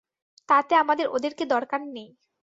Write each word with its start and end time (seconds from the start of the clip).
তাতে 0.49 0.73
আমাদের 0.75 1.05
ওদেরকে 1.07 1.43
দরকার 1.45 1.81
নেই। 1.87 2.09